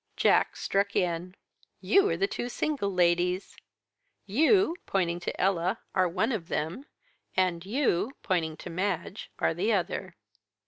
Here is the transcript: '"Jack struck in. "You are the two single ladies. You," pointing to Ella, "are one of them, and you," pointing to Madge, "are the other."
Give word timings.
'"Jack 0.25 0.55
struck 0.55 0.95
in. 0.95 1.35
"You 1.79 2.09
are 2.09 2.17
the 2.17 2.25
two 2.25 2.49
single 2.49 2.91
ladies. 2.91 3.55
You," 4.25 4.75
pointing 4.87 5.19
to 5.19 5.39
Ella, 5.39 5.77
"are 5.93 6.09
one 6.09 6.31
of 6.31 6.47
them, 6.47 6.87
and 7.37 7.63
you," 7.63 8.13
pointing 8.23 8.57
to 8.57 8.71
Madge, 8.71 9.29
"are 9.37 9.53
the 9.53 9.71
other." 9.73 10.15